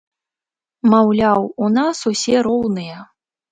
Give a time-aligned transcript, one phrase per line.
[0.93, 2.97] Маўляў, у нас усе роўныя.